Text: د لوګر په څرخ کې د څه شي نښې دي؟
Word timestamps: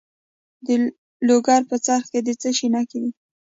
د 0.65 0.67
لوګر 1.27 1.61
په 1.69 1.75
څرخ 1.85 2.05
کې 2.11 2.19
د 2.25 2.29
څه 2.41 2.49
شي 2.57 2.67
نښې 2.73 2.97
دي؟ 3.03 3.11